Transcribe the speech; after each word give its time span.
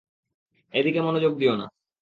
এদিকে 0.73 0.99
মনোযোগ 1.01 1.33
দিও 1.37 1.53
না। 1.55 1.65